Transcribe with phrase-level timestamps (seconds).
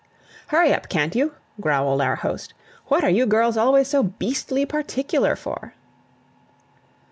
[0.47, 2.55] "Hurry up, can't you?" growled our host;
[2.87, 5.75] "what are you girls always so beastly particular for?"